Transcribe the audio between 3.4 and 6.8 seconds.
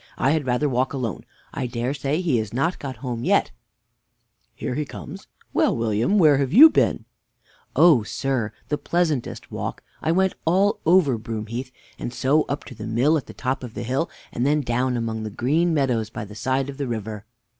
Mr. A. Here he comes. Well, William, where have you